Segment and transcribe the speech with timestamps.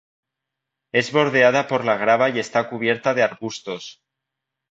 [1.01, 3.87] Es bordeada por la grava y está cubierta de arbustos.